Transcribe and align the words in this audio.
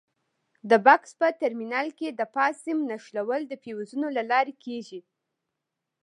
د 0.69 0.71
بکس 0.85 1.11
په 1.19 1.27
ترمینل 1.41 1.87
کې 1.99 2.07
د 2.11 2.21
فاز 2.33 2.53
سیم 2.65 2.79
نښلول 2.89 3.41
د 3.47 3.53
فیوزونو 3.63 4.07
له 4.17 4.23
لارې 4.31 4.53
کېږي. 4.65 4.99